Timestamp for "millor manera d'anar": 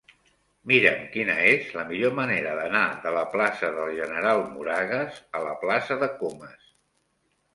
1.89-2.81